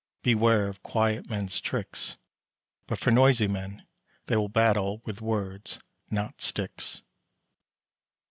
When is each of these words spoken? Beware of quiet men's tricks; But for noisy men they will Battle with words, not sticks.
Beware 0.23 0.67
of 0.67 0.81
quiet 0.81 1.29
men's 1.29 1.61
tricks; 1.61 2.17
But 2.87 2.97
for 2.97 3.11
noisy 3.11 3.47
men 3.47 3.85
they 4.25 4.35
will 4.35 4.49
Battle 4.49 4.99
with 5.05 5.21
words, 5.21 5.77
not 6.09 6.41
sticks. 6.41 7.03